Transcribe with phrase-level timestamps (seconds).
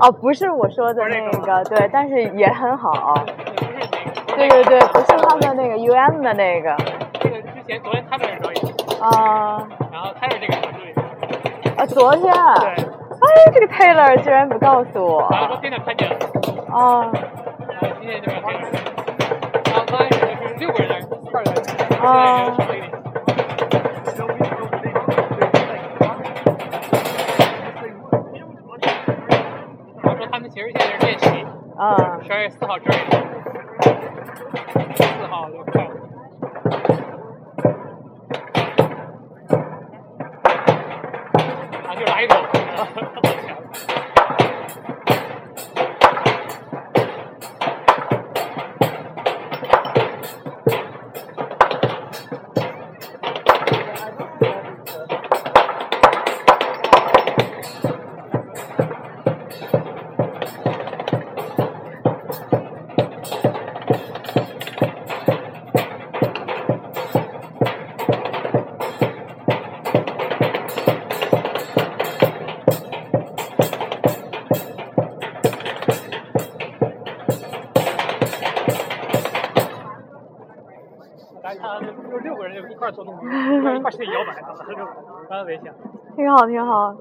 [0.00, 3.14] 哦，不是我说的那个，对，但是也很好。
[4.36, 6.76] 对对对，不是他们那个 UM 的那个。
[7.20, 8.62] 这个之前昨天他们也表演，
[9.00, 10.94] 啊然后他是这个团队，
[11.76, 12.32] 啊，昨天。
[12.32, 12.84] 对，
[13.20, 15.28] 哎，这个 Taylor 居然不告诉我。
[15.30, 16.14] 然后说现在看见了，
[16.70, 17.10] 啊
[17.68, 18.62] 然后今天就没有看见。
[19.64, 22.56] 然后刚开始就是六个人来，一块儿来，现在啊
[30.48, 31.26] 们其实现在是练习，
[31.76, 33.18] 啊十二月四号之类的，
[34.96, 35.90] 四号就快了。
[41.86, 42.34] 啊，就来一口。
[81.48, 84.36] 大家看，就六个人就一块儿做动作， 一块摇摆，
[85.30, 85.72] 然后危险。
[86.14, 86.94] 挺好挺好。